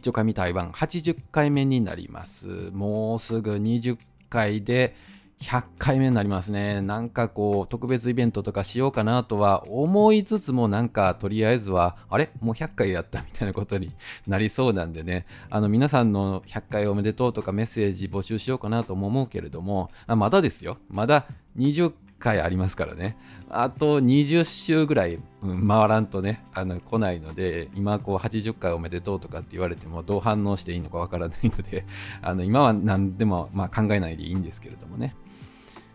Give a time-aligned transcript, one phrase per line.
[0.00, 2.70] 一丁紙台湾80回目になります。
[2.72, 3.98] もうすぐ20
[4.30, 4.96] 回で
[5.42, 6.80] 100回目になりますね。
[6.80, 12.30] なんかこう特別イベントとかしようかなとは思いつつもなんかとりあえずはあれ？
[12.40, 13.92] もう100回やったみたいなことに
[14.26, 15.26] なりそうなんでね。
[15.50, 20.78] あの皆さんの100回おめでとうとかメッセージ募集しようかなとも思うけれども、あまだですよ。
[20.88, 21.26] まだ
[21.58, 23.16] 20回ありますからね。
[23.48, 31.84] あと20週ぐらい、回らんとね、あの来ないので、今こう80回おめでとうとかって言われてもどう反応していいのかわからないので、
[32.22, 35.16] あの今は何でもま考えないでいいんですけれどもね。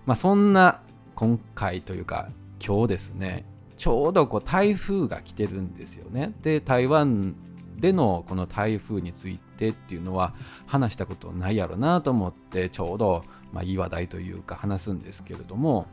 [0.06, 0.82] まあそんな
[1.16, 2.28] 今回というか
[2.66, 3.46] 今日ですね、
[3.78, 6.34] ちょうどこう台風が来てるんですよね。
[6.42, 7.36] で、台湾
[7.78, 10.34] でのこの台風についてっていうのは
[10.66, 15.88] 話したことないやろなと思ってちょうどまあいい話題というか話すんですけれども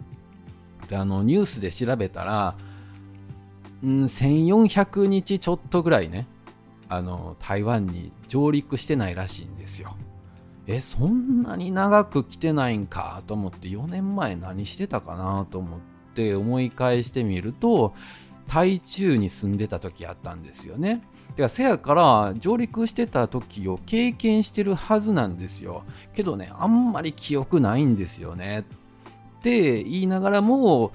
[0.92, 2.54] であのニュースで調べたら、
[3.82, 6.26] うん、1400日ちょっとぐらいね
[6.90, 9.96] あの台湾に上陸してないらしいんですよ。
[10.66, 15.80] えそんなに長く来てないんかと思って4年前何してたかなと思っ
[16.14, 17.94] て思い返してみると
[18.46, 21.02] 台中に住んでた時あったんですよね。
[21.36, 25.84] でせやから上陸してた時を経験してるはずなんですよ。
[26.12, 28.66] けどねあんまり記憶ないんですよね。
[29.42, 30.92] って言いながらも、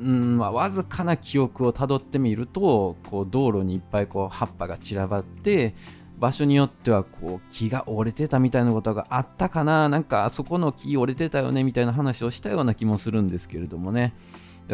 [0.00, 5.74] うんまあ、わずかな記憶をたどってみるとこう道路にいっぱいこう葉っぱが散らばって
[6.18, 14.14] 場所によってはこう木が折れてたみたいなことがあったかななんかあそこの木折れてたよねみたいな話をしたような気もするんですけれどもね。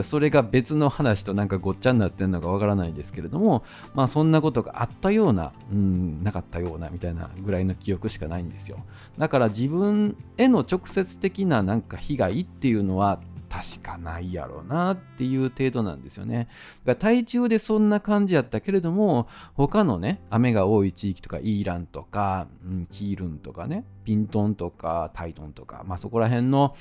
[0.03, 3.63] それが別の話となんかごっちゃになってるのかわからないですけれども
[3.95, 8.79] まあそんなことがあったような、うん、なかったようなみたいなぐらいの記憶しかないんですよ。
[9.19, 13.21] だから自分への直接的ななんか被害っていうのは
[13.53, 16.49] 確かないやろうなっていう程度なんですよね。
[16.87, 26.75] だから台中でそんな感じやったけれども他のね雨が多い地域とかイーランとか、うん、キールンとかねピントンとかタイトンとか、まあ、そこら辺の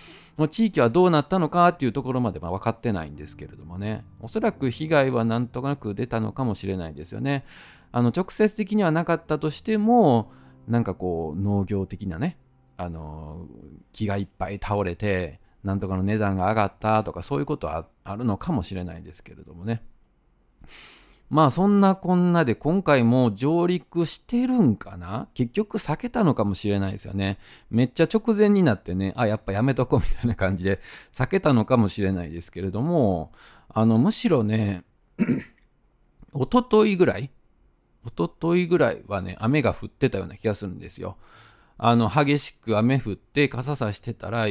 [0.50, 7.44] 地域はどうなったのかっていうところまでは分かってないんですけれどもねおそらく被害はなんとなく出たのかもしれないですよね。
[7.92, 10.32] あの直接的にはなかったとしても
[10.70, 12.38] なんかこう農業的なね
[12.78, 13.46] あの
[13.92, 19.84] 木がいっぱい倒れてなんとかの値段が上がったとかそういうことはあるのかもしれないですけれどもね。
[21.30, 25.30] まあそんなこんなで今回も上陸してるんかな？
[25.34, 27.38] 結局避けたのかもしれないですよね。
[27.70, 30.82] めっちゃ直前になってね、あ、やっぱやめとこうみたいな感じで
[31.14, 33.32] 避けたのかもしれないですけれども、
[33.70, 34.84] あのむしろね、
[36.34, 37.30] おとといぐらい、
[38.06, 41.16] おとといぐらいはね、雨が降ってたような気がするんですよ。
[41.78, 44.48] あの激しく雨降って傘さしてたら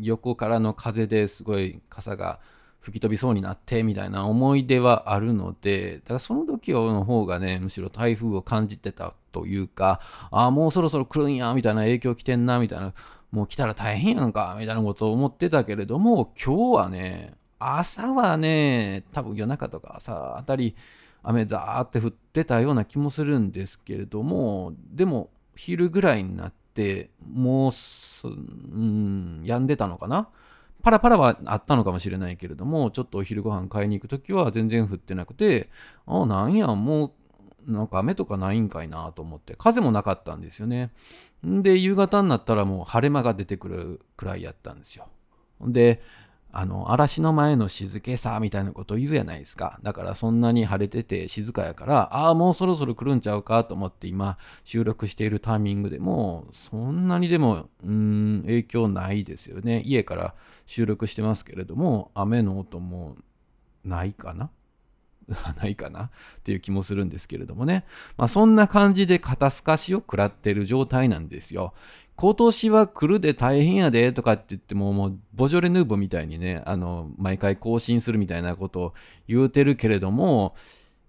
[0.00, 2.40] 横からの風ですごい傘が
[2.80, 10.00] 吹き飛びそうになってみたいな思い出はあるのでだからその時の方がねむしろ台風を感じてたというか
[10.30, 12.94] ああもうそろそろ来るんやみたいな影響来てんなみたいな
[13.30, 20.76] もう来たら大変やんかみたいなことを思ってたけれども今日はね朝はね多分夜中とか朝あたり
[21.22, 26.57] 雨ザーって降ってたような気もするんですけれどもでも昼ぐらいになって
[27.32, 27.72] もう
[28.24, 30.28] うん病んでたのかな？
[30.82, 35.68] パラパラはあったのかもしれないけれどもちょっとお昼ご飯買いに行く時は全然降ってなくて
[36.06, 37.12] あなんやも
[37.66, 39.54] うなんか雨とかないんかいなと思って。
[39.56, 40.90] 風もなかったんですよね。
[41.42, 45.08] で夕方になったらもう晴れ間が出てくるくらいやったんですよ。
[45.60, 46.00] で
[46.60, 60.34] あの嵐の前の静けさみたいなことを言うやないですかだからそんなに晴れてて静かやからああもうそろそろ来るんちゃうかと思って今収録しているタイミングでもそんなにでもうん影響ないですよね家から
[60.66, 63.14] 収録してますけれども雨の音も
[63.84, 64.50] ないかな？
[65.62, 66.04] ないかな？
[66.04, 66.10] っ
[66.42, 67.84] ていう気もするんですけれどもね。
[68.16, 71.74] まあそんな感じで肩透かしを食らってる状態なんですよ。
[72.20, 78.94] 今年は来るで大変やでとかって言っても、もうボジョレ・ヌーボみたいにね、あの、毎回更新するみたいなことを
[79.28, 80.56] 言うてるけれども、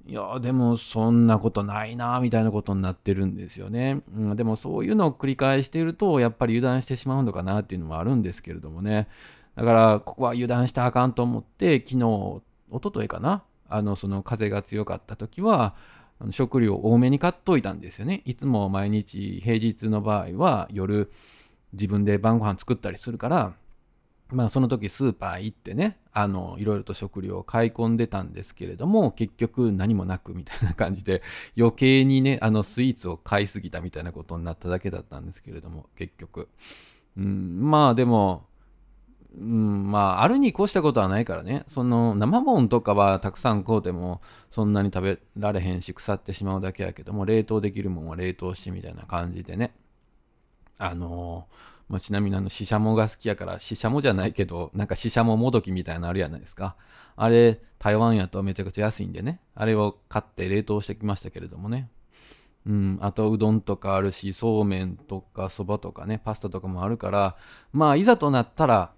[0.05, 4.03] いや、でもそんなことないな、みたいなことになってるんですよね。
[4.15, 9.07] うん、でもそういうのを繰り返していると、やっぱり油断してしまうのかなっていうのもあるんですけれどもね。
[9.55, 12.41] だから、ここは油断したあかんと思って、昨日、一
[12.83, 15.73] 昨日かな、あの、その風が強かった時は、
[16.19, 18.21] あの食料多めに買っといたんですよね。
[18.25, 21.11] いつも毎日平日の場合は夜
[21.73, 23.53] 自分で晩ご飯作ったりするから、
[24.31, 31.23] まあその時スーパー行ってね、あの、いろいろと食料を買い込んでたんですけれども、結局何もなくみたいな感じで、
[31.57, 36.47] 余計にね、あのスイーツを買いすぎたみたいなことになっただけだったんですけれども、結局。
[37.17, 38.45] うん、まあでも、
[39.37, 41.63] うん、まあ、あるに越したことはないからね。
[41.67, 49.73] その、生もんとかはたくさん買うても、そんなに食べられへんし、腐ってしまうだけやけども、冷凍できるもんは冷凍してみたいな感じでね。
[50.77, 56.75] あのー、まあ、ちなみにあの、ししゃもが好きやから、ししゃもじゃないけど、なんかししゃももどきみたいなのあるやないですか。
[57.15, 59.39] あれ、台湾やとめちゃくちゃ安いんでね。
[59.53, 61.89] あれを買って冷凍してきましたけれどもね。
[62.65, 67.35] うん、あとうどんとかあるし、そうめんとかそばとかね、パスタとかもあるから、
[67.73, 68.91] まあ、いざとなったら、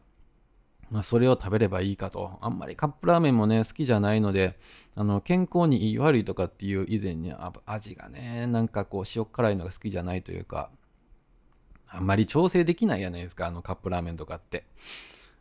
[0.91, 2.37] まあ、それを食べればいいかと。
[2.41, 4.59] あんまりカップラーメンもね、好きじゃないので、
[4.93, 7.33] あの健康にいい悪いとかっていう以前に
[7.65, 10.69] 味がね、なんかこう塩辛いのが好きじゃないというか、
[11.87, 14.65] あんまり調整できないじゃないですか、あのカップラーメンとかって。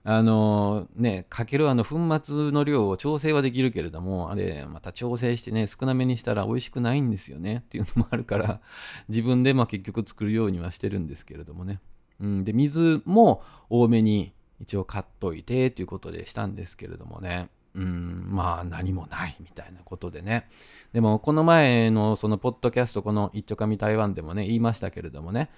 [0.02, 8.60] あのね、かけるあの粉末の量を調整はできるけれども、あれ、また調整してね、少なめにしたら美味しくないんですよねっていうのもあるから、
[9.08, 11.80] 自分でまあ結局作るようにはしてるんですけれどもね。
[12.18, 17.48] うん、で、水も多めに一応買っといてということでしたんですけれどもね。
[17.74, 20.48] うん、まあ何もないみたいなことでね。
[20.92, 25.50] でもこの前のそのポッドキャスト、この一丁紙台湾でもね、言いましたけれどもね、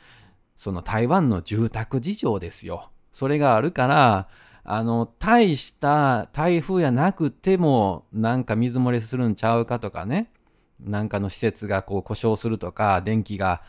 [0.57, 2.91] その台湾の住宅事情ですよ。
[3.13, 4.29] それがあるから、
[4.65, 10.31] あの、大した台風やなくても、なんか水漏れするんちゃうかとかね、
[10.81, 13.63] なんかの施設がこう故障するとか、電気が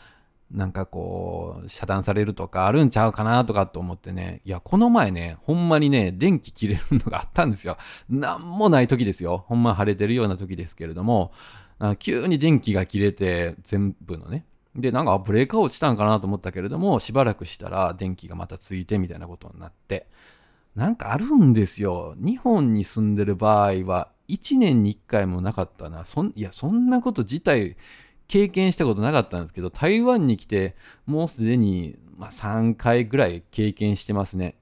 [0.54, 7.78] なんかこう、遮断されるとかあるんちゃうかなとかと思ってね、いや、この前ね、ほんまにね、電気切れるのがあったんですよ。
[8.08, 9.46] なんもない時ですよ。
[9.48, 11.32] ほんま晴れてるような時ですけれども、
[12.00, 14.46] 急に電気が切れて、全部のね。
[14.76, 20.08] で、なんかブレーカー落ちたんかなと思ったけれども、しばらくしたら電気がまたついてみたいなことになって、
[20.76, 22.16] なんかあるんですよ。
[22.18, 26.06] 日本に住んでる場合は、1年に1回もなかったな。
[26.06, 27.76] そんいや、そんなこと自体
[28.34, 30.76] 経験したことなかったんですけど、台湾に来て、
[31.06, 34.56] もうすでに、まあ、3回ぐらい経験してますね。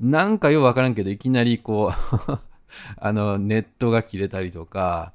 [0.00, 2.32] なんかよくわからんけど、いきなりこう
[2.96, 5.12] あの、ネットが切れたりとか、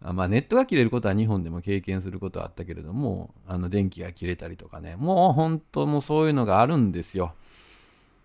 [0.00, 7.34] まあ、ネットが切れることは日本でも経験することはあったけれども、あの電気が切れたりとかね、もう本当もうそういうのがあるんですよ。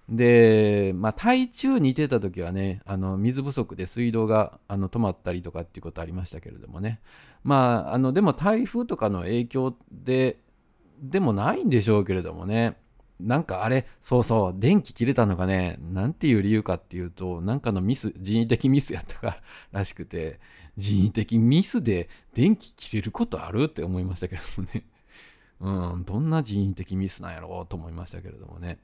[0.07, 7.01] で、まあ、台中にいてた時はね、あの水不足で水道があの止まったりとかっていうことありましたけれどもね、
[7.43, 10.37] まあ、あのでも台風とかの影響で
[11.01, 12.77] でもないんでしょうけれどもね。
[13.19, 19.39] なんかあれそうそう電気切れたのがねなんていう理由かっていうとなんかのミス人為的ミスやったか
[19.71, 20.39] ら しくて
[20.75, 23.65] 人為的ミスで電気切れることある？
[23.65, 24.85] って思いましたけどもね。
[25.59, 28.79] うんどんな人為的ミスなんやろうと思いましたけれどもね。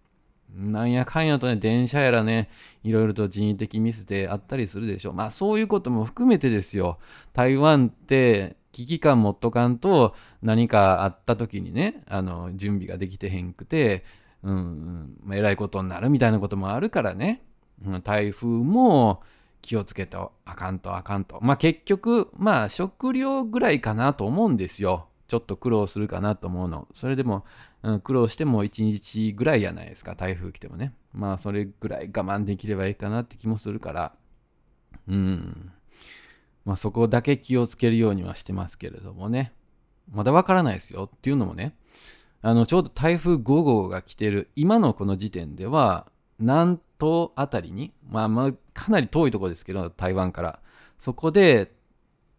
[0.54, 2.50] なんやかんやとね、電車やらね、
[2.84, 5.14] いろいろと人為的ミスであったりするでしょう。
[5.14, 6.98] まあそういうことも含めてですよ。
[7.34, 14.04] 台湾って危機感持っとかんと何かあった時にね、あの、準備ができてへんくて、
[14.44, 17.44] うん、うん、えらいことになるみたいなこともあるからね。
[17.86, 19.22] うん、台風も
[19.62, 21.40] 気をつけとあかんとあかんと。
[21.42, 25.08] まあ結局、まあ食料ぐらいかなと思うんですよ。
[25.28, 26.88] ちょっと苦労するかなと思うの。
[26.94, 27.46] それでも、
[28.04, 30.94] 苦労しても1日ぐらいじゃないですか、台風来てもね。
[31.14, 34.16] まあ、それぐらい我慢できればいいかなって気もするから、
[35.08, 35.72] うん。
[36.66, 39.54] まあ、そこだけ気をつけるようにはしてますけれどもね。
[40.12, 41.76] まだわからないですよっていうのもね、
[42.42, 50.60] あの、ちょうど台風5号が来てる今のこの時点では、南東あたりに、まあまあ、かなり遠いとこですけど、台湾から。
[50.98, 51.74] そこで、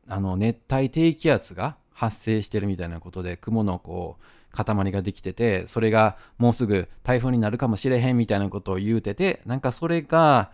[0.09, 10.51] あの、熱帯低気圧が発生してるみたいなことで雲のこう塊ができててそれがもうすぐ台風になるかもしれへんみたいなことを言うててなんかそれが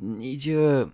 [0.00, 0.90] 29、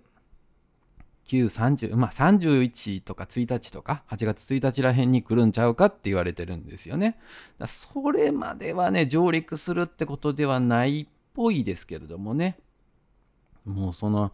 [1.25, 7.19] 30まあ31とか1日とか8月1日らへんに来るんちゃうかって言われてるんですよね。
[7.65, 12.57] それまではね上陸するってことではないっぽいですけれどもね
[13.65, 14.31] もうその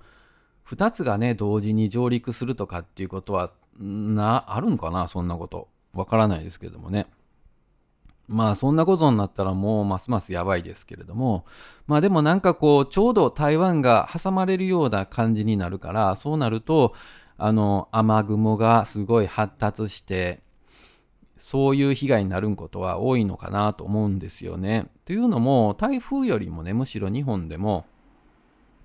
[0.67, 5.07] 2つがね同時に上陸するとかっていうことはな、あるんかな？
[5.07, 5.69] そんなこと。
[5.93, 7.07] わからないですけどもね。
[8.29, 11.45] まあそんなことになったらもうますますやばいですけれども、
[11.87, 16.93] まあでもなんかこうちょうど台湾が挟まれるような感じになるから、そうなると
[17.37, 20.41] あの雨雲がすごい発達して、
[21.37, 24.91] そういう被害になることは多いのかなと思うんですよね。
[25.05, 27.85] というのも台風よりもね、むしろ日本でも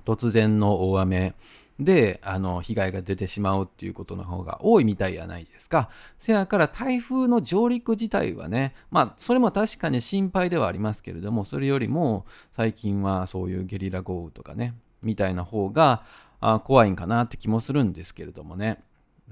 [0.06, 1.34] 突然の大雨、
[1.80, 5.90] であの被害が出てしまうっていうことの方が多いみたいやないですか。
[6.18, 16.04] せやから台風の上陸自体はね、まあそれも確かに心配ではありますけれども、それよりも最近はそういうゲリラ豪雨とかね、みたいな方が
[16.40, 18.82] あ怖いんかなって気もするんですけれどもね。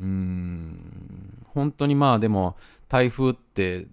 [0.01, 2.57] うーん、本当にまあでも
[2.89, 3.87] 台風って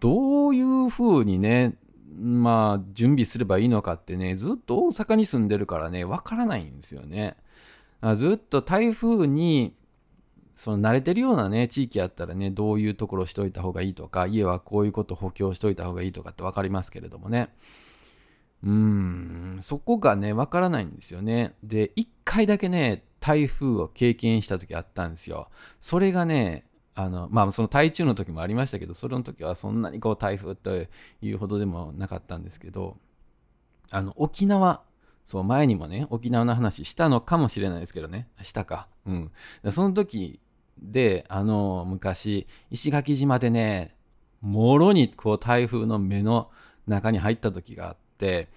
[0.00, 1.74] どういう風にね、
[2.18, 7.36] まあ準備すればいいのかってねずっと大阪に住んでるからねわからないんですよね
[8.16, 9.74] ずっと台風に
[10.54, 17.50] その慣れてるようなね地域やったらねどういうところしといた方がいいとか家はこういうこと補強しといた方がいいとかって分かりますけれどもね。
[18.64, 21.54] うんそこがね分からないんですよね。
[21.62, 25.48] で1回だけね台風を経験した時あったんですよ。
[25.78, 30.74] それがねあのまあその台中の時もありましたけどそれの時はそんなにこう台風と
[31.20, 32.96] いうほどでもなかったんですけど
[33.90, 34.82] あの沖縄
[35.26, 38.28] そう前にもね沖縄の話したのかもしれないですけどね。
[38.42, 38.86] したか。
[39.04, 39.32] うん。
[39.70, 40.38] その時
[40.78, 43.96] であの昔石垣島でね
[44.40, 46.50] もろにこう台風の目の
[46.86, 48.48] 中に入った時があって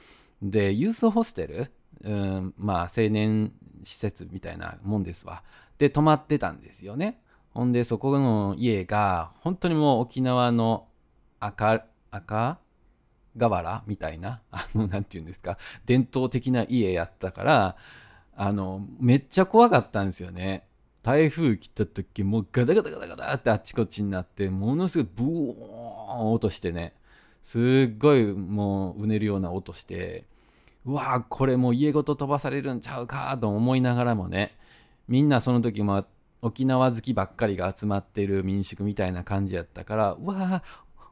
[0.44, 1.72] でユースホステル、
[2.04, 3.52] うん、まあ青年
[3.84, 5.42] 施設みたいなもんですわ。
[5.80, 7.20] で泊まってたんですよね。
[7.52, 10.88] ほんでそこの家が本当にもう沖縄の
[11.40, 12.60] 赤赤
[13.40, 17.76] 瓦みたいな あの何て言うんですか伝統的な家やったから
[18.36, 20.66] あのめっちゃ怖かったんですよね。
[21.02, 26.94] 台風来た時もうガタガタガタガタってあっちこっちになってものすごいブーン音してね。
[27.42, 30.26] すっごいもううねるような音して
[30.86, 34.58] うわこれもう家ごと飛ばされるんちゃうかと思いながらもね
[35.08, 36.06] みんなその時も
[36.42, 40.64] 沖縄好きばっかりが集まってる民宿みたいな感じやったからうわ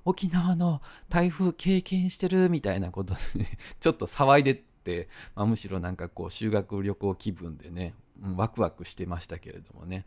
[0.08, 10.06] 沖縄の台風経験してるみたいなことで、ね、 ちょっと騒いでって、まあ、むしろなんかこう修学旅行気分でね、うん、ワクワクしてましたけれどもね。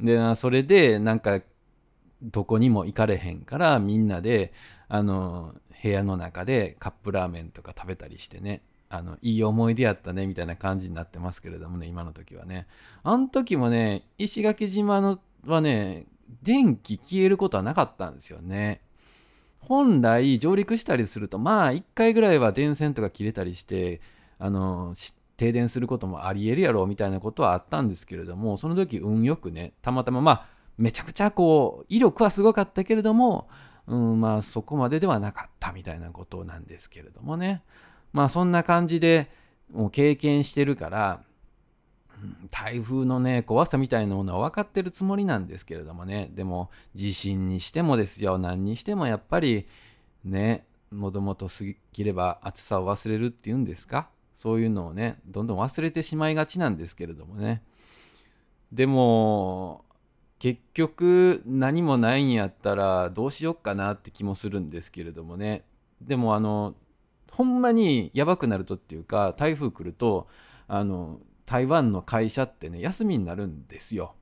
[0.00, 1.40] でそれでなんか
[2.22, 4.52] どこにも行かれへんからみんなで
[4.88, 12.66] あの部屋の中でカップラーメンとか食べたりしてねあのいい思い出やったねみたいな感じになってますけれどもね今の時はね。
[13.02, 16.06] あの時もね石垣島のはね
[16.42, 18.80] 電気消えることはなかったんですよね。
[19.68, 24.00] 本来上陸したりするとまあ1回ぐらいは電線とか切れたりして
[24.38, 24.94] あの
[25.36, 33.48] 停電することもありえるやろうみたいなことはあったんですけれどもその時運よくねたまたままあめちゃくちゃこう威力はすごかったけれども、
[33.86, 37.62] うん、まあそこまでではなかったみたいなことなんですけれどもね。
[38.12, 39.28] まあそんな感じで
[39.72, 41.22] もう経験してるから、
[42.50, 46.30] 台風のね怖さみたいなものは分かってるつもりなんですけれどもね。
[46.34, 48.38] でも地震にしてもですよ。
[48.38, 49.66] 何にしてもやっぱり
[50.24, 51.52] ねもともと過
[51.92, 54.08] ぎれば暑さを忘れるっていうんですか？
[54.36, 57.62] そういうのをねどんどん忘れてしまいがちなんですけれどもね。
[58.72, 59.84] でも
[60.38, 65.64] 結局何もないんやったらどうしよっかなって気もするんですけれどもね。
[66.02, 66.74] でもあの
[67.30, 70.28] ほんまにやばくなるとっていうか台風来ると
[70.68, 74.14] あの台湾の会社ってね休みになるんですよ。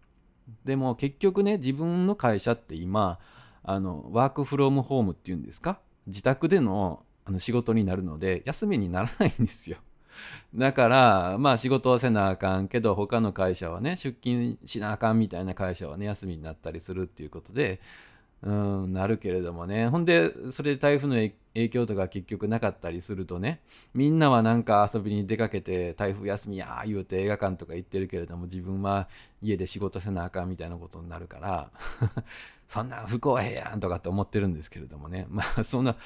[0.64, 3.18] でも結局ね自分の会社って今
[3.62, 5.78] あのワークフロームホームっていうんですか？
[6.06, 9.76] 自宅でのあの仕事になるので休みにならないんですよ。
[10.54, 17.80] だからまあ仕事はせなあかんけど他の会社はね出勤しなあかんみたいな会社はね休みになったりするっていうことで
[18.42, 19.88] うんなるけれどもね。
[19.88, 23.60] ほんでそれで台風の影影響とか結局なかったりするとね
[23.94, 29.08] みんなはなんか遊びに出かけて台風休みや言うて映画館とか行ってるけれども自分は
[29.42, 31.70] 家で仕事せなあかんみたいなことになるから
[32.68, 35.26] そんな不公平やんとかって思ってるんですけれどもね。
[35.30, 35.96] まあそんな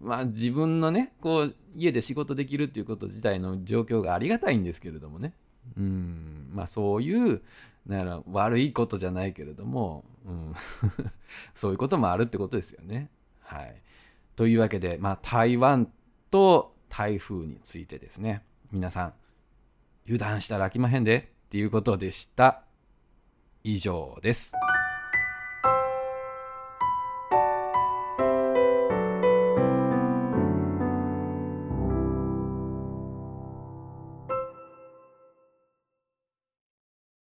[0.00, 5.32] まあ自分のねこう家で仕事できるっていうこと自体の状況がありがたいんですけれどもね。
[5.76, 6.50] うん。
[6.52, 7.42] まあそういう
[7.88, 10.54] だから悪いことじゃないけれども、うん、
[11.54, 13.08] そういうこともあるってことですよね。
[13.40, 13.76] はい、
[14.36, 15.90] というわけで、まあ、台湾
[16.30, 19.14] と台風についてですね皆さん
[20.06, 22.62] 油断したらあきまへんでっていうことでした。
[23.64, 24.52] 以上です。